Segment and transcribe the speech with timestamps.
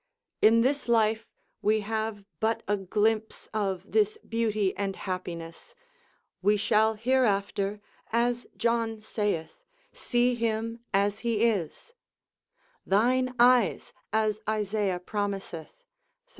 [0.41, 1.27] In this life
[1.61, 5.75] we have but a glimpse of this beauty and happiness:
[6.41, 9.61] we shall hereafter, as John saith,
[9.93, 11.93] see him as he is:
[12.83, 15.87] thine eyes, as Isaiah promiseth, xxxiii.